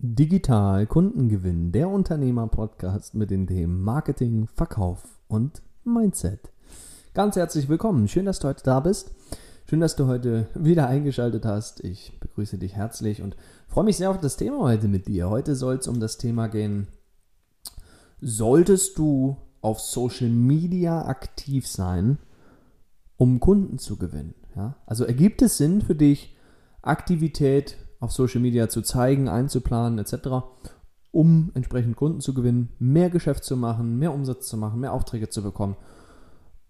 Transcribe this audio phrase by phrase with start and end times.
[0.00, 6.52] Digital Kundengewinn, der Unternehmer-Podcast mit den Themen Marketing, Verkauf und Mindset.
[7.14, 8.06] Ganz herzlich willkommen.
[8.06, 9.10] Schön, dass du heute da bist.
[9.68, 11.82] Schön, dass du heute wieder eingeschaltet hast.
[11.82, 13.34] Ich begrüße dich herzlich und
[13.66, 15.30] freue mich sehr auf das Thema heute mit dir.
[15.30, 16.86] Heute soll es um das Thema gehen.
[18.20, 22.18] Solltest du auf Social Media aktiv sein,
[23.16, 24.36] um Kunden zu gewinnen?
[24.54, 24.76] Ja?
[24.86, 26.36] Also ergibt es Sinn für dich,
[26.82, 30.44] Aktivität auf Social Media zu zeigen, einzuplanen etc.,
[31.10, 35.28] um entsprechend Kunden zu gewinnen, mehr Geschäft zu machen, mehr Umsatz zu machen, mehr Aufträge
[35.28, 35.76] zu bekommen?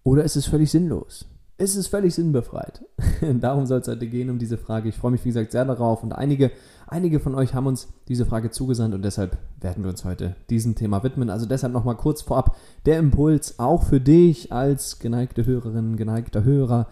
[0.05, 1.27] Oder ist es völlig sinnlos?
[1.59, 2.84] Ist es völlig sinnbefreit?
[3.41, 4.88] Darum soll es heute gehen, um diese Frage.
[4.88, 6.05] Ich freue mich, wie gesagt, sehr darauf.
[6.05, 6.52] Und einige,
[6.86, 10.77] einige von euch haben uns diese Frage zugesandt und deshalb werden wir uns heute diesem
[10.77, 11.30] Thema widmen.
[11.30, 16.86] Also deshalb nochmal kurz vorab der Impuls auch für dich als geneigte Hörerin, geneigter Hörer.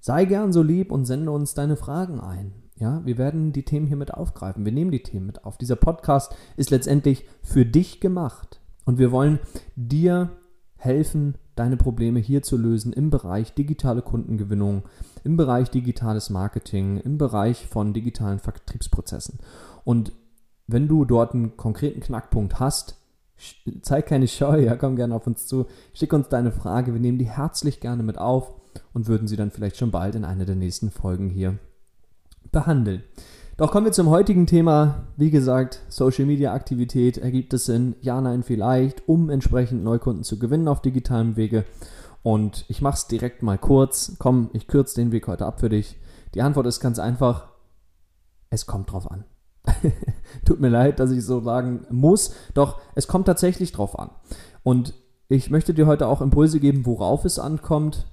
[0.00, 2.54] Sei gern so lieb und sende uns deine Fragen ein.
[2.78, 4.64] Ja, wir werden die Themen hier mit aufgreifen.
[4.64, 5.58] Wir nehmen die Themen mit auf.
[5.58, 8.60] Dieser Podcast ist letztendlich für dich gemacht.
[8.84, 9.40] Und wir wollen
[9.74, 10.30] dir
[10.76, 14.84] helfen, deine Probleme hier zu lösen im Bereich digitale Kundengewinnung,
[15.24, 19.40] im Bereich digitales Marketing, im Bereich von digitalen Vertriebsprozessen.
[19.82, 20.12] Und
[20.68, 22.96] wenn du dort einen konkreten Knackpunkt hast,
[23.82, 27.18] zeig keine Scheu, ja, komm gerne auf uns zu, schick uns deine Frage, wir nehmen
[27.18, 28.54] die herzlich gerne mit auf
[28.92, 31.58] und würden sie dann vielleicht schon bald in einer der nächsten Folgen hier
[32.52, 33.02] behandeln.
[33.56, 35.08] Doch kommen wir zum heutigen Thema.
[35.16, 37.96] Wie gesagt, Social Media Aktivität ergibt es Sinn?
[38.00, 41.64] Ja, nein, vielleicht, um entsprechend Neukunden zu gewinnen auf digitalem Wege.
[42.22, 44.14] Und ich mache es direkt mal kurz.
[44.18, 45.96] Komm, ich kürze den Weg heute ab für dich.
[46.34, 47.48] Die Antwort ist ganz einfach.
[48.48, 49.24] Es kommt drauf an.
[50.44, 54.10] Tut mir leid, dass ich so sagen muss, doch es kommt tatsächlich drauf an.
[54.62, 54.94] Und
[55.28, 58.06] ich möchte dir heute auch Impulse geben, worauf es ankommt.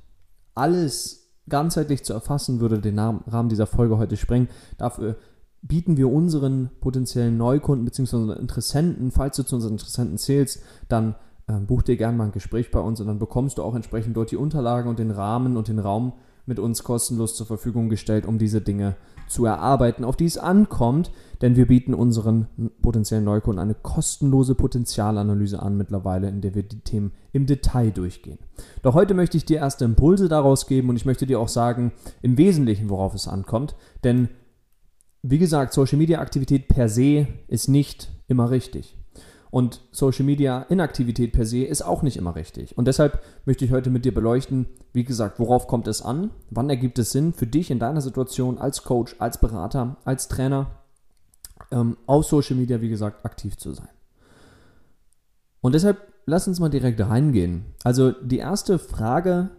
[0.53, 4.49] Alles ganzheitlich zu erfassen, würde den Rahmen dieser Folge heute sprengen.
[4.77, 5.15] Dafür
[5.61, 8.39] bieten wir unseren potenziellen Neukunden bzw.
[8.39, 11.15] Interessenten, falls du zu unseren Interessenten zählst, dann
[11.47, 14.15] äh, buch dir gerne mal ein Gespräch bei uns und dann bekommst du auch entsprechend
[14.15, 16.13] dort die Unterlagen und den Rahmen und den Raum
[16.45, 18.95] mit uns kostenlos zur Verfügung gestellt, um diese Dinge
[19.27, 22.47] zu erarbeiten, auf die es ankommt, denn wir bieten unseren
[22.81, 28.39] potenziellen Neukunden eine kostenlose Potenzialanalyse an mittlerweile, in der wir die Themen im Detail durchgehen.
[28.81, 31.91] Doch heute möchte ich dir erste Impulse daraus geben und ich möchte dir auch sagen,
[32.21, 34.29] im Wesentlichen, worauf es ankommt, denn
[35.21, 38.95] wie gesagt, Social Media Aktivität per se ist nicht immer richtig.
[39.51, 42.77] Und Social Media Inaktivität per se ist auch nicht immer richtig.
[42.77, 46.31] Und deshalb möchte ich heute mit dir beleuchten, wie gesagt, worauf kommt es an?
[46.49, 50.71] Wann ergibt es Sinn für dich in deiner Situation als Coach, als Berater, als Trainer
[51.71, 53.89] ähm, auf Social Media, wie gesagt, aktiv zu sein?
[55.61, 57.65] Und deshalb lass uns mal direkt reingehen.
[57.83, 59.51] Also die erste Frage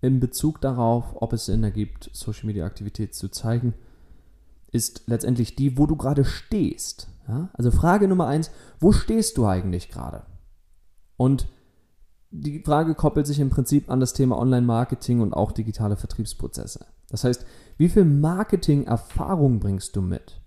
[0.00, 3.74] in Bezug darauf, ob es Sinn ergibt, Social Media Aktivität zu zeigen,
[4.70, 7.08] ist letztendlich die, wo du gerade stehst.
[7.28, 7.50] Ja?
[7.52, 10.24] Also Frage Nummer eins, wo stehst du eigentlich gerade?
[11.16, 11.48] Und
[12.30, 16.84] die Frage koppelt sich im Prinzip an das Thema Online-Marketing und auch digitale Vertriebsprozesse.
[17.08, 17.46] Das heißt,
[17.76, 20.40] wie viel Marketing-Erfahrung bringst du mit?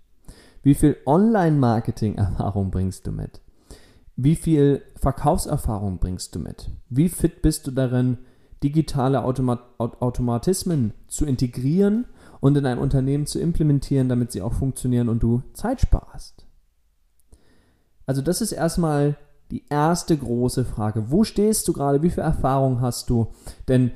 [0.62, 3.40] Wie viel Online-Marketing-Erfahrung bringst du mit?
[4.16, 6.70] Wie viel Verkaufserfahrung bringst du mit?
[6.90, 8.18] Wie fit bist du darin,
[8.62, 12.06] digitale Automat Automatismen zu integrieren
[12.40, 16.47] und in ein Unternehmen zu implementieren, damit sie auch funktionieren und du Zeit sparst?
[18.08, 19.16] Also das ist erstmal
[19.50, 21.10] die erste große Frage.
[21.10, 22.02] Wo stehst du gerade?
[22.02, 23.28] Wie viel Erfahrung hast du?
[23.68, 23.90] Denn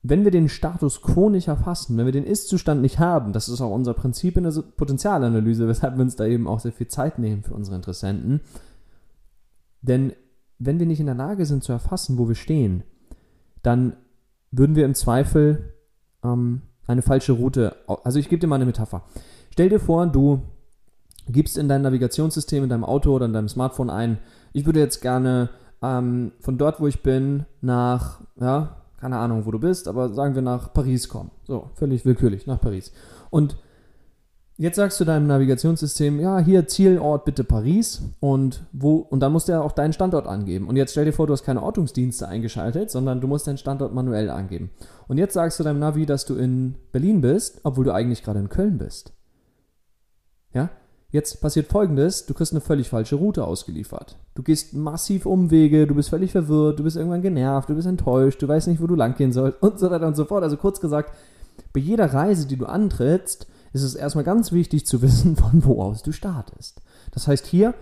[0.00, 3.60] wenn wir den Status quo nicht erfassen, wenn wir den Ist-Zustand nicht haben, das ist
[3.60, 7.18] auch unser Prinzip in der Potenzialanalyse, weshalb wir uns da eben auch sehr viel Zeit
[7.18, 8.42] nehmen für unsere Interessenten.
[9.80, 10.12] Denn
[10.60, 12.84] wenn wir nicht in der Lage sind zu erfassen, wo wir stehen,
[13.64, 13.96] dann
[14.52, 15.74] würden wir im Zweifel
[16.22, 17.74] ähm, eine falsche Route.
[18.04, 19.02] Also ich gebe dir mal eine Metapher.
[19.50, 20.42] Stell dir vor, du
[21.28, 24.18] gibst in dein Navigationssystem, in deinem Auto oder in deinem Smartphone ein,
[24.52, 25.50] ich würde jetzt gerne
[25.82, 30.34] ähm, von dort, wo ich bin, nach, ja, keine Ahnung, wo du bist, aber sagen
[30.34, 31.30] wir nach Paris kommen.
[31.44, 32.92] So, völlig willkürlich, nach Paris.
[33.30, 33.56] Und
[34.56, 39.48] jetzt sagst du deinem Navigationssystem, ja, hier Zielort bitte Paris und wo, und dann musst
[39.48, 40.68] du ja auch deinen Standort angeben.
[40.68, 43.92] Und jetzt stell dir vor, du hast keine Ortungsdienste eingeschaltet, sondern du musst deinen Standort
[43.92, 44.70] manuell angeben.
[45.08, 48.38] Und jetzt sagst du deinem Navi, dass du in Berlin bist, obwohl du eigentlich gerade
[48.38, 49.12] in Köln bist.
[51.12, 54.16] Jetzt passiert folgendes: Du kriegst eine völlig falsche Route ausgeliefert.
[54.34, 58.40] Du gehst massiv Umwege, du bist völlig verwirrt, du bist irgendwann genervt, du bist enttäuscht,
[58.40, 60.42] du weißt nicht, wo du langgehen sollst und so weiter und so fort.
[60.42, 61.14] Also kurz gesagt,
[61.74, 65.82] bei jeder Reise, die du antrittst, ist es erstmal ganz wichtig zu wissen, von wo
[65.82, 66.80] aus du startest.
[67.12, 67.74] Das heißt, hier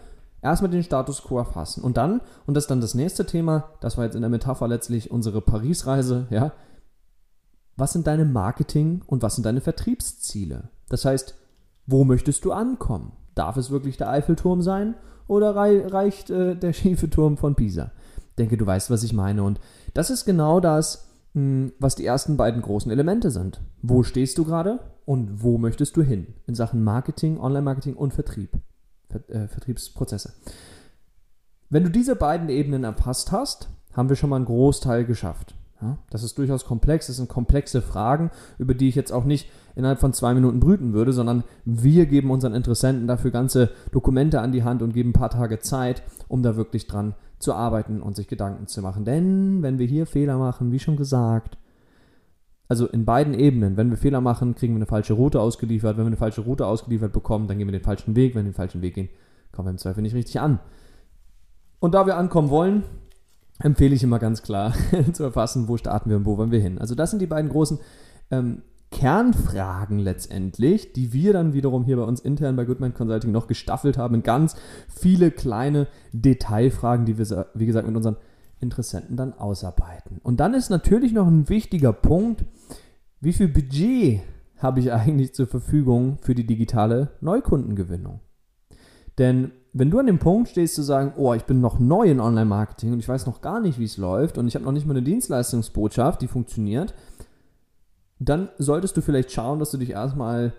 [0.42, 1.84] erstmal den Status quo erfassen.
[1.84, 4.66] Und dann, und das ist dann das nächste Thema, das war jetzt in der Metapher
[4.66, 6.52] letztlich unsere Paris-Reise, ja.
[7.76, 10.68] Was sind deine Marketing- und was sind deine Vertriebsziele?
[10.88, 11.36] Das heißt,
[11.86, 13.12] wo möchtest du ankommen?
[13.40, 14.96] Darf es wirklich der Eiffelturm sein
[15.26, 17.90] oder rei reicht äh, der schiefe Turm von Pisa?
[18.18, 19.44] Ich denke, du weißt, was ich meine.
[19.44, 19.58] Und
[19.94, 23.62] das ist genau das, mh, hm, was die ersten beiden großen Elemente sind.
[23.80, 28.50] Wo stehst du gerade und wo möchtest du hin in Sachen Marketing, Online-Marketing und Vertrieb,
[29.08, 30.34] Ver äh, Vertriebsprozesse.
[31.70, 35.54] Wenn du diese beiden Ebenen erfasst hast, haben wir schon mal einen Großteil geschafft.
[35.82, 39.50] Ja, das ist durchaus komplex, das sind komplexe Fragen, über die ich jetzt auch nicht
[39.74, 44.52] innerhalb von zwei Minuten brüten würde, sondern wir geben unseren Interessenten dafür ganze Dokumente an
[44.52, 48.14] die Hand und geben ein paar Tage Zeit, um da wirklich dran zu arbeiten und
[48.14, 49.04] sich Gedanken zu machen.
[49.06, 51.56] Denn wenn wir hier Fehler machen, wie schon gesagt,
[52.68, 55.96] also in beiden Ebenen, wenn wir Fehler machen, kriegen wir eine falsche Route ausgeliefert.
[55.96, 58.34] Wenn wir eine falsche Route ausgeliefert bekommen, dann gehen wir den falschen Weg.
[58.34, 59.08] Wenn wir den falschen Weg gehen,
[59.50, 60.60] kommen wir im Zweifel nicht richtig an.
[61.80, 62.84] Und da wir ankommen wollen,
[63.60, 64.74] empfehle ich immer ganz klar
[65.12, 66.78] zu erfassen, wo starten wir und wo wollen wir hin.
[66.78, 67.78] Also das sind die beiden großen
[68.30, 73.46] ähm, Kernfragen letztendlich, die wir dann wiederum hier bei uns intern bei Goodman Consulting noch
[73.46, 74.56] gestaffelt haben in ganz
[74.88, 78.16] viele kleine Detailfragen, die wir, wie gesagt, mit unseren
[78.58, 80.18] Interessenten dann ausarbeiten.
[80.22, 82.44] Und dann ist natürlich noch ein wichtiger Punkt,
[83.20, 84.20] wie viel Budget
[84.58, 88.20] habe ich eigentlich zur Verfügung für die digitale Neukundengewinnung?
[89.20, 92.20] Denn wenn du an dem Punkt stehst zu sagen, oh, ich bin noch neu in
[92.20, 94.86] Online-Marketing und ich weiß noch gar nicht, wie es läuft und ich habe noch nicht
[94.86, 96.94] mal eine Dienstleistungsbotschaft, die funktioniert,
[98.18, 100.54] dann solltest du vielleicht schauen, dass du dich erstmal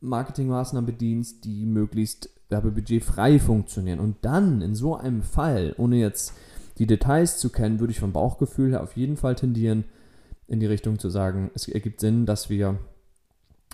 [0.00, 4.00] Marketingmaßnahmen bedienst, die möglichst werbebudgetfrei funktionieren.
[4.00, 6.34] Und dann in so einem Fall, ohne jetzt
[6.78, 9.84] die Details zu kennen, würde ich vom Bauchgefühl her auf jeden Fall tendieren,
[10.48, 12.76] in die Richtung zu sagen, es ergibt Sinn, dass wir,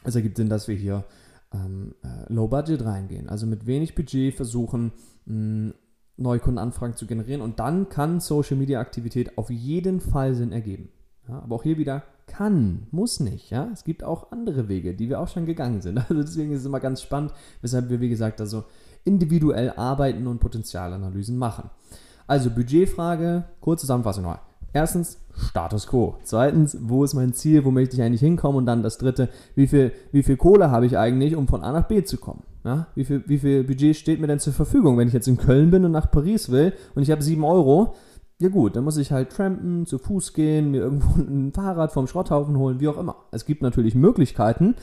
[0.04, 1.04] es ergibt Sinn, dass wir hier
[1.52, 3.28] ähm, äh, Low Budget reingehen.
[3.28, 4.92] Also mit wenig Budget versuchen,
[5.26, 5.74] mh,
[6.16, 10.88] neue Kundenanfragen zu generieren und dann kann Social Media Aktivität auf jeden Fall Sinn ergeben.
[11.28, 13.50] Ja, aber auch hier wieder kann, muss nicht.
[13.50, 13.68] Ja?
[13.72, 15.98] Es gibt auch andere Wege, die wir auch schon gegangen sind.
[16.08, 17.32] Also deswegen ist es immer ganz spannend,
[17.62, 18.64] weshalb wir, wie gesagt, also
[19.04, 21.70] individuell arbeiten und Potenzialanalysen machen.
[22.26, 24.40] Also Budgetfrage, kurze Zusammenfassung nochmal.
[24.76, 26.16] Erstens, Status quo.
[26.22, 28.58] Zweitens, wo ist mein Ziel, wo möchte ich eigentlich hinkommen?
[28.58, 31.72] Und dann das dritte, wie viel, wie viel Kohle habe ich eigentlich, um von A
[31.72, 32.42] nach B zu kommen?
[32.62, 32.86] Ja?
[32.94, 35.70] Wie, viel, wie viel Budget steht mir denn zur Verfügung, wenn ich jetzt in Köln
[35.70, 37.94] bin und nach Paris will und ich habe 7 Euro?
[38.38, 42.06] Ja gut, dann muss ich halt trampen, zu Fuß gehen, mir irgendwo ein Fahrrad vom
[42.06, 43.16] Schrotthaufen holen, wie auch immer.
[43.30, 44.74] Es gibt natürlich Möglichkeiten,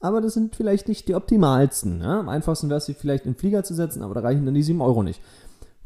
[0.00, 2.00] aber das sind vielleicht nicht die optimalsten.
[2.00, 2.20] Ja?
[2.20, 4.54] Am einfachsten wäre es, sich vielleicht in den Flieger zu setzen, aber da reichen dann
[4.54, 5.20] die 7 Euro nicht.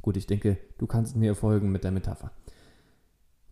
[0.01, 2.31] Gut, ich denke, du kannst mir folgen mit der Metapher.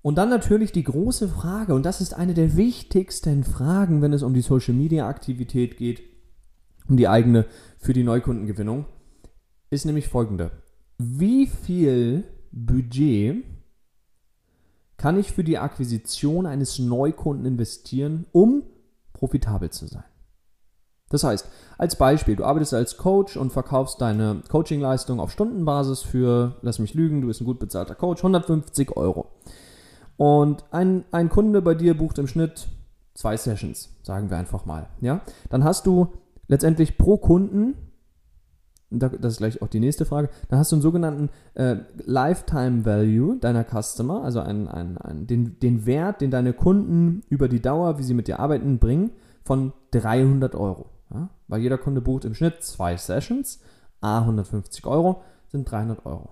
[0.03, 4.23] Und dann natürlich die große Frage, und das ist eine der wichtigsten Fragen, wenn es
[4.23, 6.01] um die Social-Media-Aktivität geht,
[6.89, 7.47] um die eigene
[7.79, 8.87] für die Neukundengewinnung,
[9.71, 10.53] ist nämlich folgende.
[10.99, 13.45] Wie viel Budget
[14.97, 18.63] kann ich für die Akquisition eines Neukunden investieren, um
[19.13, 20.05] profitabel zu sein?
[21.09, 21.49] Das heißt,
[21.79, 26.95] als Beispiel, du arbeitest als Coach und verkaufst deine Coachingleistung auf Stundenbasis für, lass mich
[26.95, 29.31] lügen, du bist ein gut bezahlter Coach, 150 Euro.
[30.17, 32.69] Und ein, ein Kunde bei dir bucht im Schnitt
[33.15, 34.89] zwei Sessions, sagen wir einfach mal.
[35.01, 35.21] Ja?
[35.51, 36.13] Dann hast du
[36.49, 37.75] letztendlich pro Kunden,
[38.91, 43.39] das ist gleich auch die nächste Frage, dann hast du einen sogenannten äh, Lifetime Value
[43.39, 47.99] deiner Customer, also einen, einen, einen, den, den Wert, den deine Kunden über die Dauer,
[47.99, 49.11] wie sie mit dir arbeiten, bringen,
[49.45, 50.91] von 300 Euro.
[51.13, 51.31] Ja?
[51.49, 53.61] Weil jeder Kunde bucht im Schnitt zwei Sessions,
[54.01, 56.31] a 150 Euro sind 300 Euro.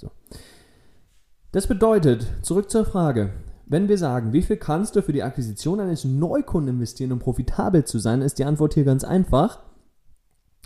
[0.00, 0.10] So.
[1.52, 3.30] Das bedeutet, zurück zur Frage,
[3.66, 7.84] wenn wir sagen, wie viel kannst du für die Akquisition eines Neukunden investieren, um profitabel
[7.84, 9.58] zu sein, ist die Antwort hier ganz einfach.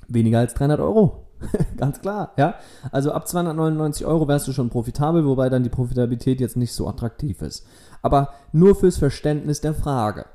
[0.08, 1.28] Weniger als 300 Euro.
[1.78, 2.56] ganz klar, ja.
[2.92, 6.86] Also ab 299 Euro wärst du schon profitabel, wobei dann die Profitabilität jetzt nicht so
[6.86, 7.66] attraktiv ist.
[8.02, 10.26] Aber nur fürs Verständnis der Frage.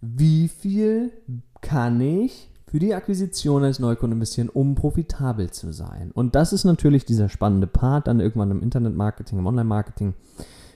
[0.00, 1.12] Wie viel
[1.60, 6.12] kann ich für die Akquisition als Neukunden investieren, um profitabel zu sein.
[6.12, 10.14] Und das ist natürlich dieser spannende Part dann irgendwann im Internetmarketing, im Online-Marketing,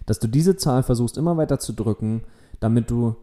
[0.04, 2.22] dass du diese Zahl versuchst immer weiter zu drücken,
[2.58, 3.14] damit du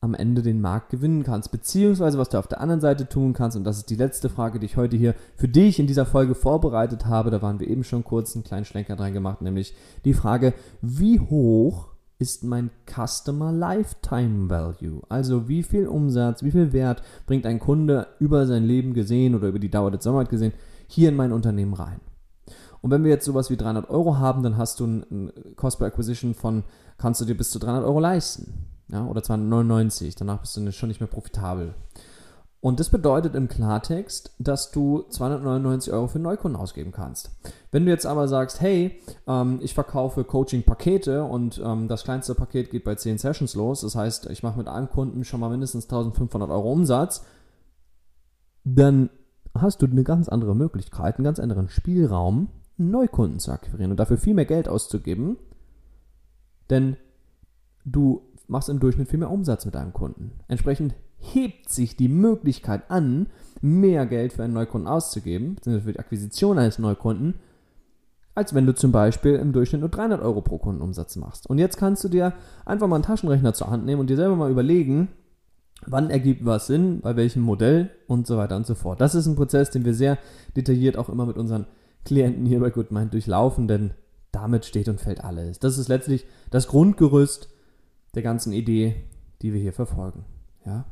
[0.00, 1.50] am Ende den Markt gewinnen kannst.
[1.50, 4.60] Beziehungsweise was du auf der anderen Seite tun kannst, und das ist die letzte Frage,
[4.60, 7.82] die ich heute hier für dich in dieser Folge vorbereitet habe, da waren wir eben
[7.82, 13.52] schon kurz einen kleinen Schlenker dran gemacht, nämlich die Frage, wie hoch ist mein Customer
[13.52, 15.02] Lifetime Value.
[15.08, 19.48] Also wie viel Umsatz, wie viel Wert bringt ein Kunde über sein Leben gesehen oder
[19.48, 20.52] über die Dauer der Zusammenarbeit gesehen
[20.86, 22.00] hier in mein Unternehmen rein.
[22.80, 25.88] Und wenn wir jetzt sowas wie 300 Euro haben, dann hast du ein Cost per
[25.88, 26.64] Acquisition von,
[26.98, 28.66] kannst du dir bis zu 300 Euro leisten.
[28.88, 31.74] Ja, oder 299, danach bist du schon nicht mehr profitabel.
[32.60, 37.30] Und das bedeutet im Klartext, dass du 299 Euro für Neukunden ausgeben kannst.
[37.70, 42.70] Wenn du jetzt aber sagst, hey, ähm, ich verkaufe Coaching-Pakete und ähm, das kleinste Paket
[42.70, 45.84] geht bei 10 Sessions los, das heißt, ich mache mit einem Kunden schon mal mindestens
[45.84, 47.24] 1500 Euro Umsatz,
[48.64, 49.10] dann
[49.54, 52.48] hast du eine ganz andere Möglichkeit, einen ganz anderen Spielraum,
[52.78, 55.38] Neukunden zu akquirieren und dafür viel mehr Geld auszugeben,
[56.68, 56.96] denn
[57.84, 60.32] du machst im Durchschnitt viel mehr Umsatz mit deinem Kunden.
[60.48, 63.28] Entsprechend hebt sich die Möglichkeit an,
[63.60, 67.34] mehr Geld für einen Neukunden auszugeben, beziehungsweise für die Akquisition eines Neukunden,
[68.34, 71.48] als wenn du zum Beispiel im Durchschnitt nur 300 Euro pro Kundenumsatz machst.
[71.48, 74.36] Und jetzt kannst du dir einfach mal einen Taschenrechner zur Hand nehmen und dir selber
[74.36, 75.08] mal überlegen,
[75.86, 79.00] wann ergibt was Sinn, bei welchem Modell und so weiter und so fort.
[79.00, 80.18] Das ist ein Prozess, den wir sehr
[80.54, 81.66] detailliert auch immer mit unseren
[82.04, 83.92] Klienten hier bei GoodMind durchlaufen, denn
[84.32, 85.58] damit steht und fällt alles.
[85.58, 87.48] Das ist letztlich das Grundgerüst
[88.14, 88.96] der ganzen Idee,
[89.42, 90.24] die wir hier verfolgen.
[90.64, 90.84] Ja?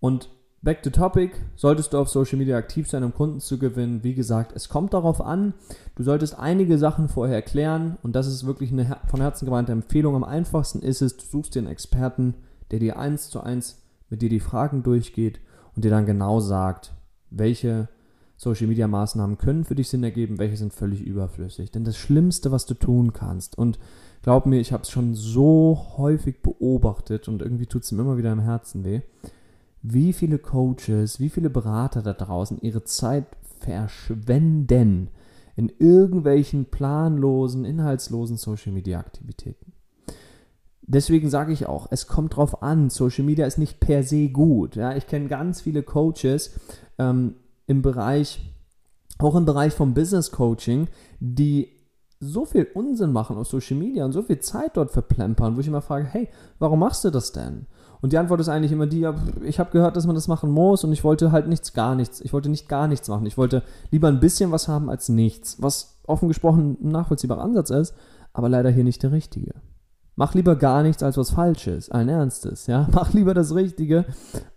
[0.00, 0.28] Und
[0.62, 4.04] Back to Topic, solltest du auf Social Media aktiv sein, um Kunden zu gewinnen.
[4.04, 5.54] Wie gesagt, es kommt darauf an,
[5.94, 10.16] du solltest einige Sachen vorher erklären und das ist wirklich eine von Herzen gemeinte Empfehlung.
[10.16, 12.34] Am einfachsten ist es, du suchst einen Experten,
[12.70, 15.40] der dir eins zu eins mit dir die Fragen durchgeht
[15.74, 16.92] und dir dann genau sagt,
[17.30, 17.88] welche
[18.36, 21.70] Social Media Maßnahmen können für dich Sinn ergeben, welche sind völlig überflüssig.
[21.70, 23.78] Denn das Schlimmste, was du tun kannst, und
[24.22, 28.18] glaub mir, ich habe es schon so häufig beobachtet und irgendwie tut es mir immer
[28.18, 29.00] wieder im Herzen weh,
[29.82, 33.26] wie viele Coaches, wie viele Berater da draußen ihre Zeit
[33.60, 35.08] verschwenden
[35.56, 39.72] in irgendwelchen planlosen, inhaltslosen Social Media Aktivitäten.
[40.82, 42.90] Deswegen sage ich auch, es kommt drauf an.
[42.90, 44.74] Social Media ist nicht per se gut.
[44.74, 46.58] Ja, ich kenne ganz viele Coaches
[46.98, 47.34] ähm,
[47.66, 48.52] im Bereich,
[49.18, 50.88] auch im Bereich vom Business Coaching,
[51.20, 51.68] die
[52.20, 55.66] so viel Unsinn machen auf Social Media und so viel Zeit dort verplempern, wo ich
[55.66, 57.66] immer frage, hey, warum machst du das denn?
[58.02, 59.08] Und die Antwort ist eigentlich immer die,
[59.42, 62.20] ich habe gehört, dass man das machen muss und ich wollte halt nichts, gar nichts.
[62.20, 63.26] Ich wollte nicht gar nichts machen.
[63.26, 65.60] Ich wollte lieber ein bisschen was haben als nichts.
[65.62, 67.94] Was offen gesprochen ein nachvollziehbarer Ansatz ist,
[68.32, 69.54] aber leider hier nicht der richtige.
[70.14, 72.86] Mach lieber gar nichts als was Falsches, ein Ernstes, ja.
[72.92, 74.04] Mach lieber das Richtige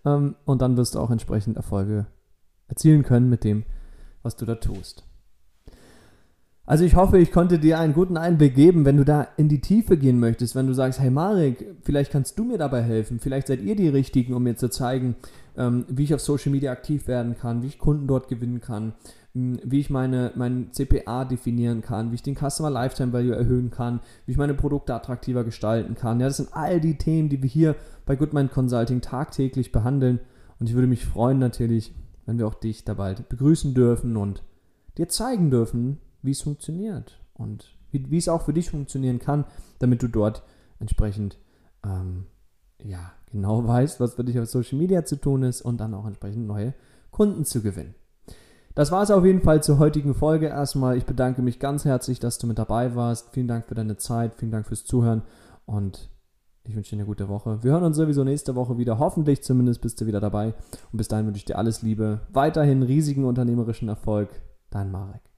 [0.04, 2.06] ähm, und dann wirst du auch entsprechend Erfolge
[2.68, 3.64] erzielen können mit dem,
[4.22, 5.04] was du da tust.
[6.66, 9.60] Also ich hoffe, ich konnte dir einen guten Einblick geben, wenn du da in die
[9.60, 13.48] Tiefe gehen möchtest, wenn du sagst, hey Marek, vielleicht kannst du mir dabei helfen, vielleicht
[13.48, 15.14] seid ihr die Richtigen, um mir zu zeigen,
[15.58, 18.94] ähm, wie ich auf Social Media aktiv werden kann, wie ich Kunden dort gewinnen kann,
[19.34, 23.70] hm, wie ich meine, mein CPA definieren kann, wie ich den Customer Lifetime Value erhöhen
[23.70, 26.18] kann, wie ich meine Produkte attraktiver gestalten kann.
[26.18, 30.18] Ja, das sind all die Themen, die wir hier bei Goodmind Consulting tagtäglich behandeln
[30.58, 31.94] und ich würde mich freuen natürlich,
[32.24, 34.42] wenn wir auch dich dabei begrüßen dürfen und
[34.96, 39.44] dir zeigen dürfen, wie es funktioniert und wie, wie es auch für dich funktionieren kann,
[39.78, 40.42] damit du dort
[40.80, 41.38] entsprechend
[41.84, 42.26] ähm,
[42.82, 46.06] ja, genau weißt, was für dich auf Social Media zu tun ist und dann auch
[46.06, 46.74] entsprechend neue
[47.10, 47.94] Kunden zu gewinnen.
[48.74, 50.96] Das war es auf jeden Fall zur heutigen Folge erstmal.
[50.96, 53.30] Ich bedanke mich ganz herzlich, dass du mit dabei warst.
[53.30, 55.22] Vielen Dank für deine Zeit, vielen Dank fürs Zuhören
[55.64, 56.10] und
[56.64, 57.62] ich wünsche dir eine gute Woche.
[57.62, 58.98] Wir hören uns sowieso nächste Woche wieder.
[58.98, 60.54] Hoffentlich zumindest bist du wieder dabei.
[60.92, 62.20] Und bis dahin wünsche ich dir alles Liebe.
[62.32, 64.30] Weiterhin riesigen unternehmerischen Erfolg.
[64.70, 65.33] Dein Marek.